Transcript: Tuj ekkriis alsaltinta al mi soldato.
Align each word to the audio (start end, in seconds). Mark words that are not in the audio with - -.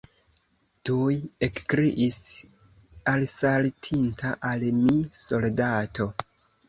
Tuj 0.89 1.17
ekkriis 1.47 2.17
alsaltinta 3.13 4.33
al 4.53 4.67
mi 4.79 4.97
soldato. 5.25 6.09